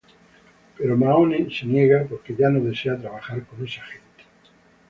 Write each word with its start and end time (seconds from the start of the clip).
Pero 0.77 0.97
Mahone 0.97 1.47
se 1.55 1.63
niega 1.67 2.07
porque, 2.09 2.33
ya 2.35 2.49
no 2.49 2.59
desea 2.59 2.97
trabajar 2.97 3.45
con 3.45 3.63
esa 3.67 3.83
gente. 3.83 4.23